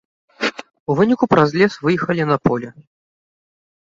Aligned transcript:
У 0.93 0.95
выніку 0.99 1.25
праз 1.33 1.49
лес 1.61 1.73
выехалі 1.87 2.23
на 2.31 2.37
поле. 2.47 2.69